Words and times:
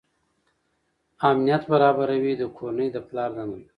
امنیت 1.29 1.63
برابروي 1.71 2.33
د 2.37 2.43
کورنۍ 2.55 2.87
د 2.91 2.97
پلار 3.07 3.29
دنده 3.37 3.57
ده. 3.61 3.67